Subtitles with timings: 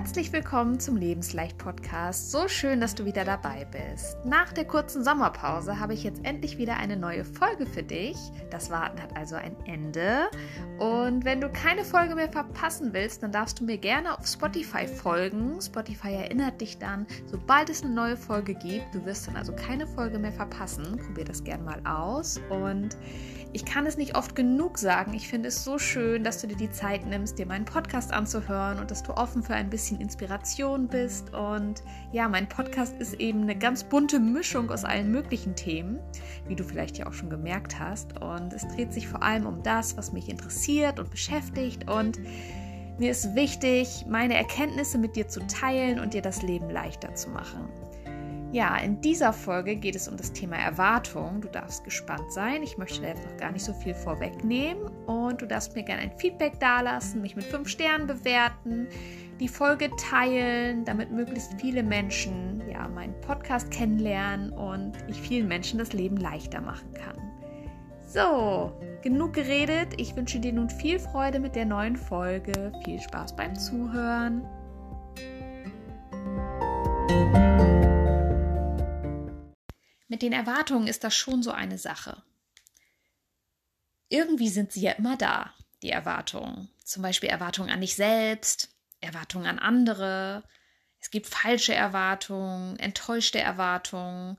[0.00, 2.30] Herzlich willkommen zum Lebensleicht Podcast.
[2.30, 4.16] So schön, dass du wieder dabei bist.
[4.24, 8.16] Nach der kurzen Sommerpause habe ich jetzt endlich wieder eine neue Folge für dich.
[8.48, 10.30] Das Warten hat also ein Ende.
[10.78, 14.86] Und wenn du keine Folge mehr verpassen willst, dann darfst du mir gerne auf Spotify
[14.86, 15.60] folgen.
[15.60, 18.94] Spotify erinnert dich dann, sobald es eine neue Folge gibt.
[18.94, 20.96] Du wirst dann also keine Folge mehr verpassen.
[20.96, 22.40] Probier das gerne mal aus.
[22.48, 22.96] Und
[23.52, 25.12] ich kann es nicht oft genug sagen.
[25.12, 28.78] Ich finde es so schön, dass du dir die Zeit nimmst, dir meinen Podcast anzuhören
[28.78, 31.34] und dass du offen für ein bisschen Inspiration bist.
[31.34, 31.82] Und
[32.12, 35.98] ja, mein Podcast ist eben eine ganz bunte Mischung aus allen möglichen Themen,
[36.46, 38.20] wie du vielleicht ja auch schon gemerkt hast.
[38.20, 41.90] Und es dreht sich vor allem um das, was mich interessiert und beschäftigt.
[41.90, 42.20] Und
[42.98, 47.30] mir ist wichtig, meine Erkenntnisse mit dir zu teilen und dir das Leben leichter zu
[47.30, 47.68] machen.
[48.52, 51.40] Ja, in dieser Folge geht es um das Thema Erwartung.
[51.40, 52.64] Du darfst gespannt sein.
[52.64, 54.88] Ich möchte da jetzt noch gar nicht so viel vorwegnehmen.
[55.06, 58.88] Und du darfst mir gerne ein Feedback dalassen, mich mit fünf Sternen bewerten,
[59.38, 65.78] die Folge teilen, damit möglichst viele Menschen ja, meinen Podcast kennenlernen und ich vielen Menschen
[65.78, 67.16] das Leben leichter machen kann.
[68.02, 69.94] So, genug geredet.
[69.96, 72.72] Ich wünsche dir nun viel Freude mit der neuen Folge.
[72.84, 74.42] Viel Spaß beim Zuhören.
[80.20, 82.22] Mit den Erwartungen ist das schon so eine Sache.
[84.10, 86.68] Irgendwie sind sie ja immer da, die Erwartungen.
[86.84, 88.68] Zum Beispiel Erwartungen an dich selbst,
[89.00, 90.44] Erwartungen an andere.
[90.98, 94.36] Es gibt falsche Erwartungen, enttäuschte Erwartungen,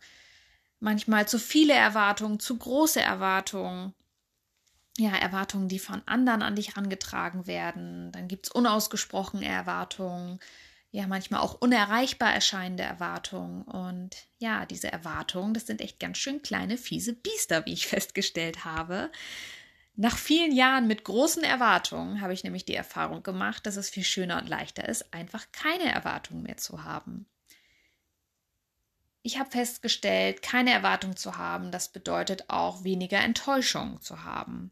[0.80, 3.96] manchmal zu viele Erwartungen, zu große Erwartungen.
[5.00, 8.12] Ja, Erwartungen, die von anderen an dich herangetragen werden.
[8.12, 10.40] Dann gibt es unausgesprochene Erwartungen,
[10.92, 13.64] ja manchmal auch unerreichbar erscheinende Erwartungen.
[13.64, 18.66] Und ja, diese Erwartungen, das sind echt ganz schön kleine, fiese Biester, wie ich festgestellt
[18.66, 19.12] habe.
[19.96, 24.04] Nach vielen Jahren mit großen Erwartungen habe ich nämlich die Erfahrung gemacht, dass es viel
[24.04, 27.26] schöner und leichter ist, einfach keine Erwartungen mehr zu haben.
[29.22, 34.72] Ich habe festgestellt, keine Erwartung zu haben, das bedeutet auch weniger Enttäuschung zu haben.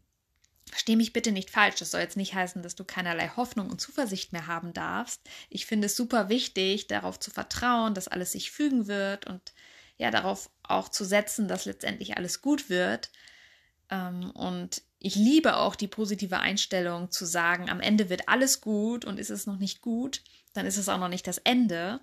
[0.70, 1.76] Versteh mich bitte nicht falsch.
[1.76, 5.20] Das soll jetzt nicht heißen, dass du keinerlei Hoffnung und Zuversicht mehr haben darfst.
[5.48, 9.52] Ich finde es super wichtig, darauf zu vertrauen, dass alles sich fügen wird und
[9.98, 13.10] ja, darauf auch zu setzen, dass letztendlich alles gut wird.
[13.90, 19.04] Ähm, und ich liebe auch die positive Einstellung zu sagen, am Ende wird alles gut
[19.04, 22.00] und ist es noch nicht gut, dann ist es auch noch nicht das Ende.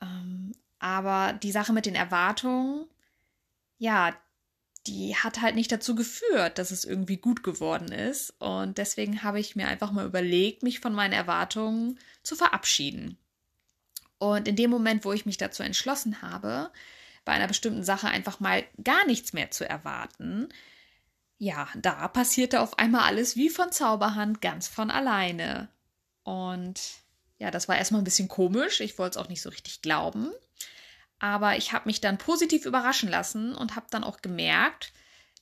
[0.00, 2.86] Ähm, aber die Sache mit den Erwartungen,
[3.78, 4.14] ja,
[4.86, 8.34] die hat halt nicht dazu geführt, dass es irgendwie gut geworden ist.
[8.38, 13.18] Und deswegen habe ich mir einfach mal überlegt, mich von meinen Erwartungen zu verabschieden.
[14.18, 16.70] Und in dem Moment, wo ich mich dazu entschlossen habe,
[17.24, 20.48] bei einer bestimmten Sache einfach mal gar nichts mehr zu erwarten,
[21.38, 25.68] ja, da passierte auf einmal alles wie von Zauberhand ganz von alleine.
[26.24, 26.80] Und
[27.38, 28.80] ja, das war erstmal ein bisschen komisch.
[28.80, 30.32] Ich wollte es auch nicht so richtig glauben.
[31.18, 34.92] Aber ich habe mich dann positiv überraschen lassen und habe dann auch gemerkt,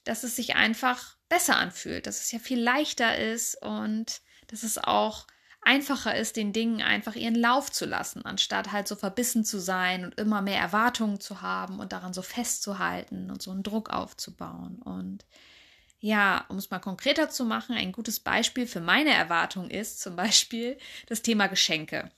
[0.04, 4.78] dass es sich einfach besser anfühlt, dass es ja viel leichter ist und dass es
[4.78, 5.26] auch
[5.66, 10.04] einfacher ist, den Dingen einfach ihren Lauf zu lassen, anstatt halt so verbissen zu sein
[10.04, 14.80] und immer mehr Erwartungen zu haben und daran so festzuhalten und so einen Druck aufzubauen.
[14.80, 15.26] Und
[15.98, 20.14] ja, um es mal konkreter zu machen, ein gutes Beispiel für meine Erwartung ist zum
[20.14, 22.10] Beispiel das Thema Geschenke.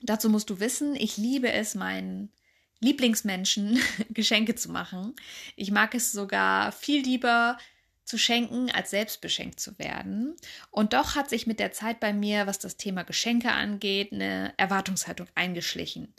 [0.00, 2.32] Dazu musst du wissen, ich liebe es, meinen
[2.80, 3.80] Lieblingsmenschen
[4.10, 5.14] Geschenke zu machen.
[5.56, 7.58] Ich mag es sogar viel lieber
[8.04, 10.34] zu schenken, als selbst beschenkt zu werden.
[10.70, 14.54] Und doch hat sich mit der Zeit bei mir, was das Thema Geschenke angeht, eine
[14.56, 16.14] Erwartungshaltung eingeschlichen.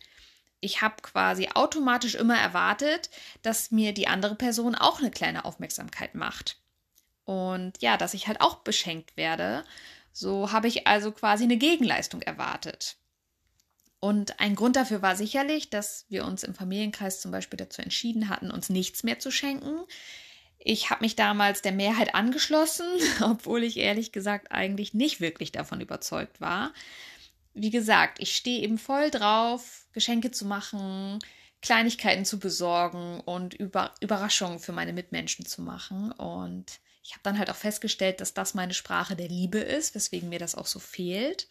[0.61, 3.09] Ich habe quasi automatisch immer erwartet,
[3.41, 6.57] dass mir die andere Person auch eine kleine Aufmerksamkeit macht.
[7.25, 9.63] Und ja, dass ich halt auch beschenkt werde.
[10.11, 12.97] So habe ich also quasi eine Gegenleistung erwartet.
[13.99, 18.29] Und ein Grund dafür war sicherlich, dass wir uns im Familienkreis zum Beispiel dazu entschieden
[18.29, 19.81] hatten, uns nichts mehr zu schenken.
[20.57, 22.85] Ich habe mich damals der Mehrheit angeschlossen,
[23.21, 26.73] obwohl ich ehrlich gesagt eigentlich nicht wirklich davon überzeugt war.
[27.53, 31.19] Wie gesagt, ich stehe eben voll drauf, Geschenke zu machen,
[31.61, 36.13] Kleinigkeiten zu besorgen und Über Überraschungen für meine Mitmenschen zu machen.
[36.13, 40.29] Und ich habe dann halt auch festgestellt, dass das meine Sprache der Liebe ist, weswegen
[40.29, 41.47] mir das auch so fehlt.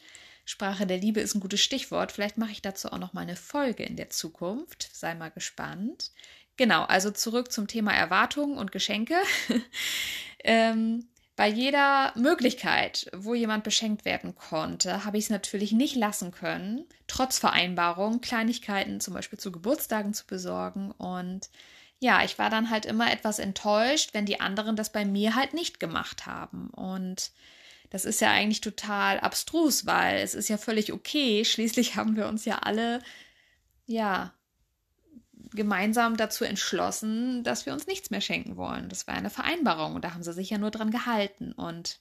[0.49, 2.11] Sprache der Liebe ist ein gutes Stichwort.
[2.11, 4.89] Vielleicht mache ich dazu auch noch mal eine Folge in der Zukunft.
[4.95, 6.11] Sei mal gespannt.
[6.56, 9.17] Genau, also zurück zum Thema Erwartungen und Geschenke.
[10.45, 11.06] ähm,
[11.37, 16.87] bei jeder Möglichkeit, wo jemand beschenkt werden konnte, habe ich es natürlich nicht lassen können,
[17.09, 20.93] trotz Vereinbarung Kleinigkeiten zum Beispiel zu Geburtstagen zu besorgen.
[20.93, 21.51] Und
[22.01, 25.53] ja, ich war dann halt immer etwas enttäuscht, wenn die anderen das bei mir halt
[25.53, 26.71] nicht gemacht haben.
[26.71, 27.33] Und
[27.90, 31.44] das ist ja eigentlich total abstrus, weil es ist ja völlig okay.
[31.44, 33.00] Schließlich haben wir uns ja alle,
[33.87, 34.35] ja,
[35.50, 38.88] gemeinsam dazu entschlossen, dass wir uns nichts mehr schenken wollen.
[38.88, 41.52] Das war eine Vereinbarung und da haben sie sich ja nur dran gehalten.
[41.52, 42.00] Und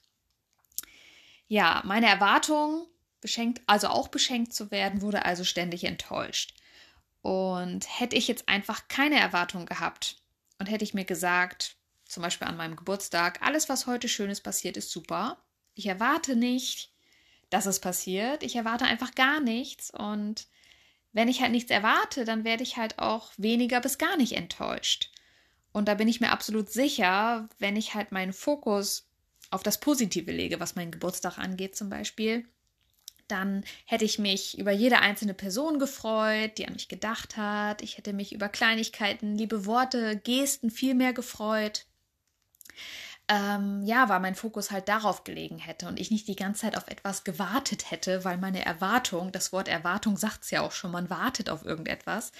[1.46, 2.86] ja, meine Erwartung,
[3.20, 6.54] beschenkt, also auch beschenkt zu werden, wurde also ständig enttäuscht.
[7.22, 10.16] Und hätte ich jetzt einfach keine Erwartung gehabt
[10.58, 14.76] und hätte ich mir gesagt, zum Beispiel an meinem Geburtstag, alles, was heute Schönes passiert,
[14.76, 15.38] ist super.
[15.78, 16.90] Ich erwarte nicht,
[17.50, 18.42] dass es passiert.
[18.42, 19.92] Ich erwarte einfach gar nichts.
[19.92, 20.48] Und
[21.12, 25.12] wenn ich halt nichts erwarte, dann werde ich halt auch weniger bis gar nicht enttäuscht.
[25.70, 29.06] Und da bin ich mir absolut sicher, wenn ich halt meinen Fokus
[29.50, 32.44] auf das Positive lege, was meinen Geburtstag angeht zum Beispiel,
[33.28, 37.82] dann hätte ich mich über jede einzelne Person gefreut, die an mich gedacht hat.
[37.82, 41.86] Ich hätte mich über Kleinigkeiten, liebe Worte, Gesten viel mehr gefreut.
[43.30, 46.78] Ähm, ja, weil mein Fokus halt darauf gelegen hätte und ich nicht die ganze Zeit
[46.78, 50.90] auf etwas gewartet hätte, weil meine Erwartung, das Wort Erwartung sagt es ja auch schon,
[50.90, 52.32] man wartet auf irgendetwas,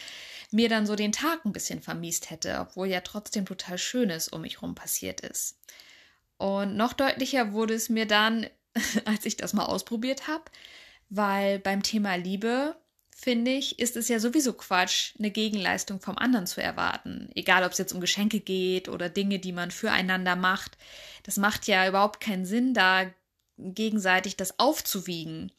[0.51, 4.41] mir dann so den Tag ein bisschen vermiest hätte, obwohl ja trotzdem total Schönes um
[4.41, 5.59] mich rum passiert ist.
[6.39, 8.47] Und noch deutlicher wurde es mir dann,
[9.05, 10.45] als ich das mal ausprobiert habe,
[11.11, 12.77] weil beim Thema Liebe,
[13.21, 17.31] finde ich, ist es ja sowieso Quatsch, eine Gegenleistung vom anderen zu erwarten.
[17.35, 20.79] Egal, ob es jetzt um Geschenke geht oder Dinge, die man füreinander macht.
[21.25, 23.11] Das macht ja überhaupt keinen Sinn, da
[23.57, 25.51] gegenseitig das aufzuwiegen.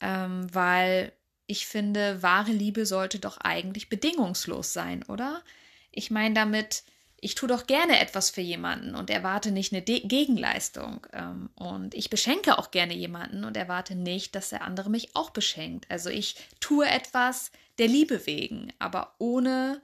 [0.00, 1.12] Ähm, weil
[1.46, 5.44] ich finde, wahre Liebe sollte doch eigentlich bedingungslos sein, oder?
[5.92, 6.82] Ich meine damit,
[7.24, 11.06] ich tue doch gerne etwas für jemanden und erwarte nicht eine De Gegenleistung.
[11.14, 15.30] Ähm, und ich beschenke auch gerne jemanden und erwarte nicht, dass der andere mich auch
[15.30, 15.90] beschenkt.
[15.90, 19.80] Also ich tue etwas der Liebe wegen, aber ohne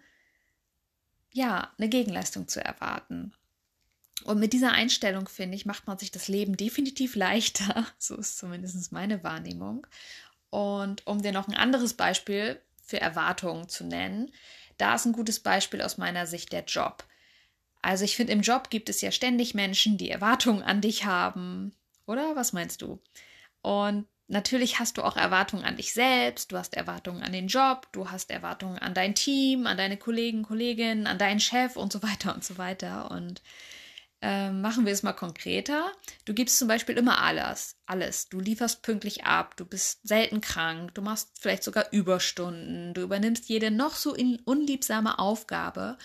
[1.32, 3.32] ja, eine Gegenleistung zu erwarten.
[4.24, 7.86] Und mit dieser Einstellung, finde ich, macht man sich das Leben definitiv leichter.
[7.98, 9.86] So ist zumindest meine Wahrnehmung.
[10.50, 14.30] Und um dir noch ein anderes Beispiel für Erwartungen zu nennen,
[14.76, 17.04] da ist ein gutes Beispiel aus meiner Sicht der Job.
[17.82, 21.72] Also ich finde, im Job gibt es ja ständig Menschen, die Erwartungen an dich haben.
[22.06, 23.00] Oder was meinst du?
[23.62, 27.88] Und natürlich hast du auch Erwartungen an dich selbst, du hast Erwartungen an den Job,
[27.92, 32.02] du hast Erwartungen an dein Team, an deine Kollegen, Kolleginnen, an deinen Chef und so
[32.02, 33.10] weiter und so weiter.
[33.10, 33.42] Und
[34.22, 35.92] äh, machen wir es mal konkreter.
[36.26, 38.28] Du gibst zum Beispiel immer alles, alles.
[38.28, 43.48] Du lieferst pünktlich ab, du bist selten krank, du machst vielleicht sogar Überstunden, du übernimmst
[43.48, 45.96] jede noch so unliebsame Aufgabe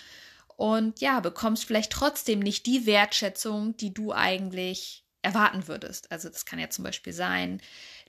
[0.56, 6.12] und ja, bekommst vielleicht trotzdem nicht die Wertschätzung, die du eigentlich erwarten würdest.
[6.12, 7.62] Also das kann ja zum Beispiel sein,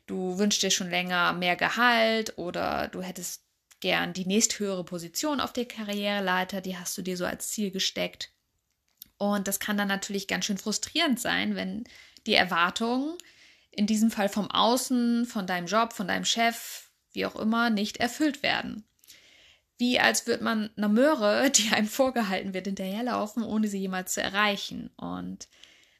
[0.07, 3.43] du wünschst dir schon länger mehr Gehalt oder du hättest
[3.81, 8.33] gern die nächsthöhere Position auf der Karriereleiter, die hast du dir so als Ziel gesteckt.
[9.19, 11.85] Und das kann dann natürlich ganz schön frustrierend sein, wenn
[12.27, 13.17] die Erwartungen,
[13.71, 17.99] in diesem Fall vom Außen, von deinem Job, von deinem Chef, wie auch immer, nicht
[17.99, 18.87] erfüllt werden
[19.79, 24.23] wie als würde man einer Möhre, die einem vorgehalten wird, hinterherlaufen, ohne sie jemals zu
[24.23, 24.91] erreichen.
[24.97, 25.49] Und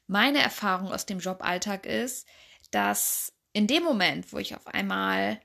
[0.07, 2.27] meine Erfahrung aus dem Joballtag ist,
[2.71, 5.39] dass in dem Moment, wo ich auf einmal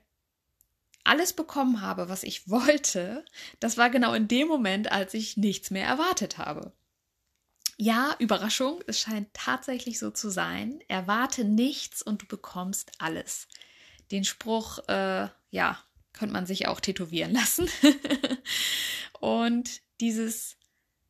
[1.03, 3.25] alles bekommen habe, was ich wollte,
[3.59, 6.71] das war genau in dem Moment, als ich nichts mehr erwartet habe.
[7.77, 10.79] Ja, Überraschung, es scheint tatsächlich so zu sein.
[10.87, 13.47] Erwarte nichts und du bekommst alles.
[14.11, 15.83] Den Spruch, äh, ja,
[16.13, 17.69] könnte man sich auch tätowieren lassen.
[19.19, 20.57] und dieses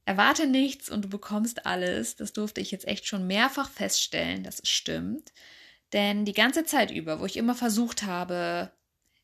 [0.06, 4.60] Erwarte nichts und du bekommst alles, das durfte ich jetzt echt schon mehrfach feststellen, dass
[4.60, 5.32] es stimmt.
[5.94, 8.72] Denn die ganze Zeit über, wo ich immer versucht habe,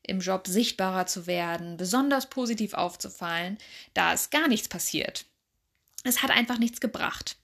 [0.02, 3.58] im Job sichtbarer zu werden, besonders positiv aufzufallen,
[3.92, 5.26] da ist gar nichts passiert.
[6.04, 7.36] Es hat einfach nichts gebracht.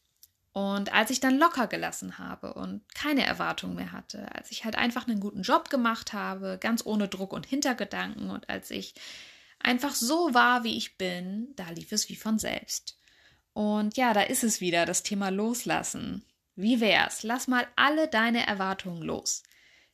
[0.57, 4.75] Und als ich dann locker gelassen habe und keine Erwartung mehr hatte, als ich halt
[4.75, 8.95] einfach einen guten Job gemacht habe, ganz ohne Druck und Hintergedanken und als ich
[9.59, 12.99] einfach so war, wie ich bin, da lief es wie von selbst.
[13.53, 16.25] Und ja, da ist es wieder, das Thema Loslassen.
[16.55, 17.23] Wie wär's?
[17.23, 19.43] Lass mal alle deine Erwartungen los.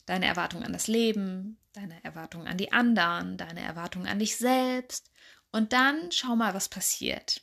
[0.07, 5.11] Deine Erwartungen an das Leben, deine Erwartungen an die anderen, deine Erwartungen an dich selbst.
[5.51, 7.43] Und dann schau mal, was passiert.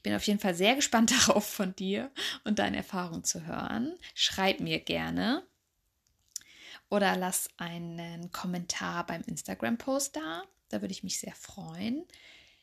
[0.00, 2.10] Ich bin auf jeden Fall sehr gespannt darauf, von dir
[2.44, 3.98] und deine Erfahrungen zu hören.
[4.14, 5.46] Schreib mir gerne
[6.88, 10.42] oder lass einen Kommentar beim Instagram-Post da.
[10.70, 12.06] Da würde ich mich sehr freuen.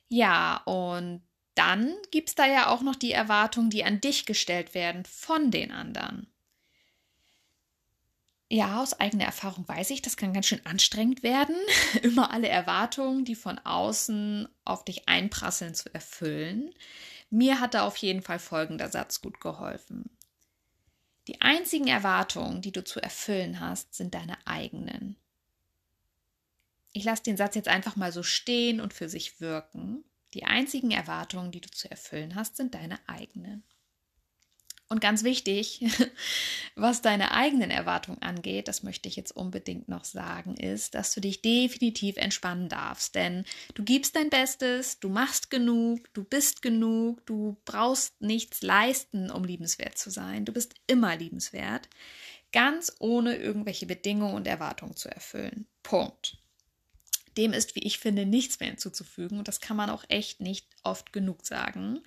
[0.09, 1.21] Ja, und
[1.53, 5.51] dann gibt es da ja auch noch die Erwartungen, die an dich gestellt werden von
[5.51, 6.25] den anderen.
[8.49, 11.55] Ja, aus eigener Erfahrung weiß ich, das kann ganz schön anstrengend werden,
[12.01, 16.73] immer alle Erwartungen, die von außen auf dich einprasseln, zu erfüllen.
[17.29, 20.09] Mir hat da auf jeden Fall folgender Satz gut geholfen.
[21.27, 25.17] Die einzigen Erwartungen, die du zu erfüllen hast, sind deine eigenen.
[26.93, 30.05] Ich lasse den Satz jetzt einfach mal so stehen und für sich wirken.
[30.33, 33.63] Die einzigen Erwartungen, die du zu erfüllen hast, sind deine eigenen.
[34.89, 35.83] Und ganz wichtig,
[36.75, 41.19] was deine eigenen Erwartungen angeht, das möchte ich jetzt unbedingt noch sagen, ist, dass du
[41.19, 43.13] dich definitiv entspannen darfst.
[43.15, 49.29] Denn du gibst dein Bestes, du machst genug, du bist genug, du brauchst nichts leisten,
[49.29, 50.45] um liebenswert zu sein.
[50.45, 51.89] Du bist immer liebenswert,
[52.53, 55.67] ganz ohne irgendwelche Bedingungen und Erwartungen zu erfüllen.
[55.83, 56.37] Punkt.
[57.35, 59.37] Dem ist, wie ich finde, nichts mehr hinzuzufügen.
[59.37, 61.99] Und das kann man auch echt nicht oft genug sagen.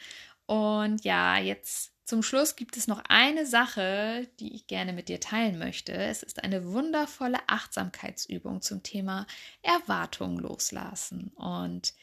[0.47, 5.21] Und ja, jetzt zum Schluss gibt es noch eine Sache, die ich gerne mit dir
[5.21, 5.93] teilen möchte.
[5.93, 9.29] Es ist eine wundervolle Achtsamkeitsübung zum Thema
[9.63, 11.29] Erwartungen loslassen.
[11.37, 11.95] Und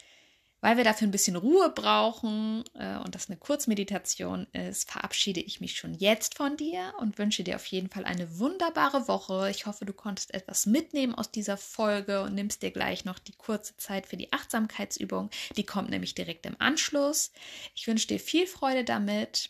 [0.62, 5.60] weil wir dafür ein bisschen Ruhe brauchen äh, und das eine Kurzmeditation ist, verabschiede ich
[5.60, 9.50] mich schon jetzt von dir und wünsche dir auf jeden Fall eine wunderbare Woche.
[9.52, 13.36] Ich hoffe, du konntest etwas mitnehmen aus dieser Folge und nimmst dir gleich noch die
[13.36, 15.32] kurze Zeit für die Achtsamkeitsübung.
[15.58, 17.34] Die kommt nämlich direkt im Anschluss.
[17.76, 19.50] Ich wünsche dir viel Freude damit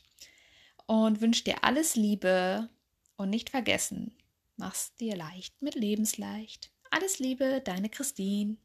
[0.87, 2.69] und wünsche dir alles Liebe
[3.17, 4.15] und nicht vergessen,
[4.55, 6.71] mach's dir leicht mit Lebensleicht.
[6.89, 8.57] Alles Liebe, deine Christine.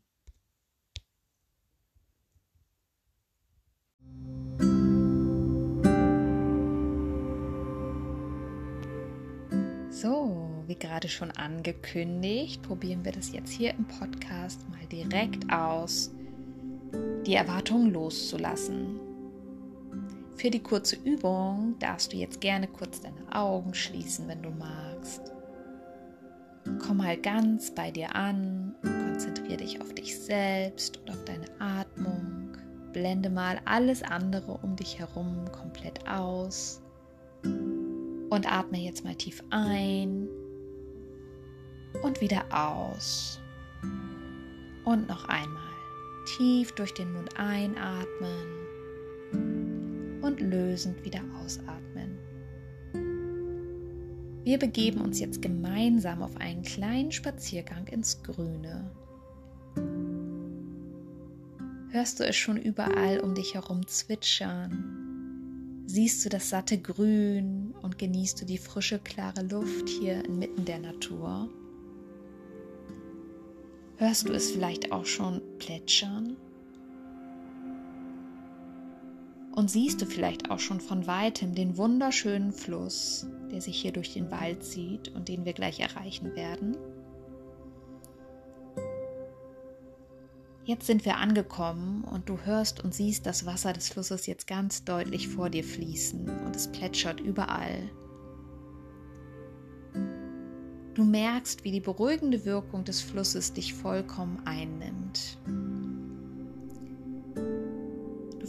[9.90, 16.12] So, wie gerade schon angekündigt, probieren wir das jetzt hier im Podcast mal direkt aus,
[17.26, 19.11] die Erwartungen loszulassen.
[20.42, 25.30] Für die kurze Übung darfst du jetzt gerne kurz deine Augen schließen, wenn du magst.
[26.84, 31.46] Komm halt ganz bei dir an und konzentriere dich auf dich selbst und auf deine
[31.60, 32.56] Atmung.
[32.92, 36.82] Blende mal alles andere um dich herum komplett aus.
[37.44, 40.26] Und atme jetzt mal tief ein
[42.02, 43.38] und wieder aus.
[44.84, 45.62] Und noch einmal
[46.36, 48.71] tief durch den Mund einatmen
[50.22, 52.18] und lösend wieder ausatmen.
[54.44, 58.90] Wir begeben uns jetzt gemeinsam auf einen kleinen Spaziergang ins Grüne.
[61.90, 65.84] Hörst du es schon überall um dich herum zwitschern?
[65.86, 70.78] Siehst du das satte Grün und genießt du die frische, klare Luft hier inmitten der
[70.78, 71.50] Natur?
[73.96, 76.36] Hörst du es vielleicht auch schon plätschern?
[79.54, 84.14] Und siehst du vielleicht auch schon von weitem den wunderschönen Fluss, der sich hier durch
[84.14, 86.76] den Wald zieht und den wir gleich erreichen werden?
[90.64, 94.84] Jetzt sind wir angekommen und du hörst und siehst das Wasser des Flusses jetzt ganz
[94.84, 97.90] deutlich vor dir fließen und es plätschert überall.
[100.94, 105.38] Du merkst, wie die beruhigende Wirkung des Flusses dich vollkommen einnimmt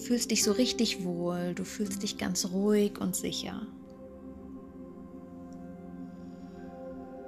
[0.03, 3.67] fühlst dich so richtig wohl, du fühlst dich ganz ruhig und sicher.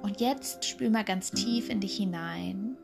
[0.02, 2.76] Und jetzt spül mal ganz tief in dich hinein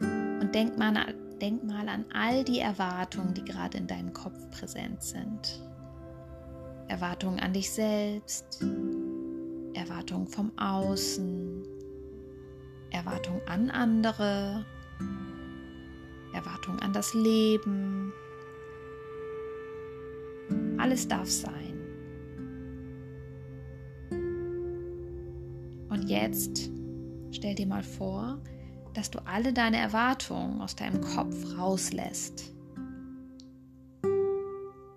[0.00, 5.02] und denk mal, denk mal an all die Erwartungen, die gerade in deinem Kopf präsent
[5.02, 5.62] sind.
[6.88, 8.64] Erwartungen an dich selbst,
[9.74, 11.62] Erwartungen vom Außen,
[12.90, 14.64] Erwartungen an andere,
[16.32, 18.12] Erwartungen an das Leben,
[20.78, 21.74] alles darf sein.
[25.88, 26.70] Und jetzt
[27.30, 28.38] stell dir mal vor,
[28.94, 32.52] dass du alle deine Erwartungen aus deinem Kopf rauslässt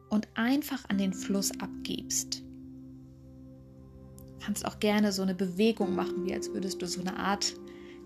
[0.10, 2.42] und einfach an den Fluss abgibst.
[4.40, 7.54] Du kannst auch gerne so eine Bewegung machen, wie als würdest du so eine Art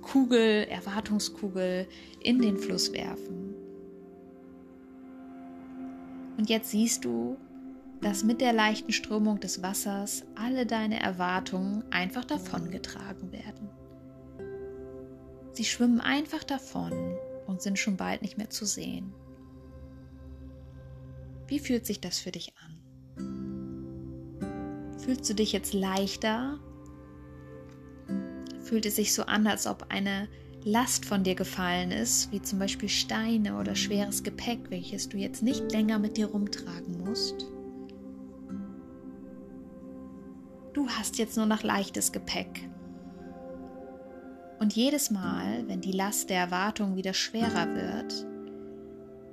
[0.02, 1.88] Kugel, Erwartungskugel
[2.20, 3.54] in den Fluss werfen.
[6.38, 7.38] Und jetzt siehst du,
[8.04, 13.70] dass mit der leichten Strömung des Wassers alle deine Erwartungen einfach davongetragen werden.
[15.54, 17.18] Sie schwimmen einfach davon
[17.48, 19.14] und sind schon bald nicht mehr zu sehen.
[21.48, 22.74] Wie fühlt sich das für dich an?
[24.98, 26.60] Fühlst du dich jetzt leichter?
[28.62, 30.28] Fühlt es sich so an, als ob eine
[30.66, 35.44] Last von dir gefallen ist, wie zum Beispiel Steine oder schweres Gepäck, welches du jetzt
[35.44, 37.53] nicht länger mit dir rumtragen musst?
[40.88, 42.70] Hast jetzt nur noch leichtes Gepäck.
[44.60, 48.26] Und jedes Mal, wenn die Last der Erwartung wieder schwerer wird,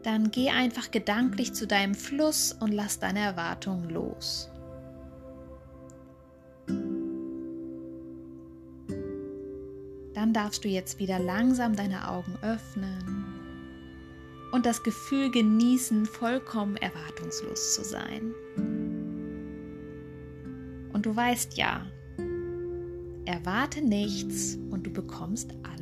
[0.03, 4.51] dann geh einfach gedanklich zu deinem Fluss und lass deine Erwartungen los.
[10.21, 13.25] dann darfst du jetzt wieder langsam deine Augen öffnen
[14.53, 18.35] und das Gefühl genießen, vollkommen erwartungslos zu sein.
[21.01, 21.87] Und du weißt ja,
[23.25, 25.80] erwarte nichts und du bekommst alles.